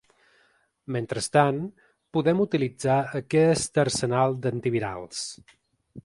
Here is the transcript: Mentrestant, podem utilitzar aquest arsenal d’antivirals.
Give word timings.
Mentrestant, 0.95 1.59
podem 2.17 2.41
utilitzar 2.45 2.95
aquest 3.21 3.77
arsenal 3.83 4.39
d’antivirals. 4.47 5.21